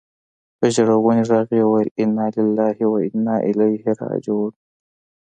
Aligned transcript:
په 0.59 0.65
ژړغوني 0.75 1.23
ږغ 1.29 1.47
يې 1.57 1.63
وويل 1.67 1.89
انا 2.01 2.25
لله 2.35 2.77
و 2.87 2.93
انا 3.15 3.35
اليه 3.49 3.81
راجعون. 3.99 4.53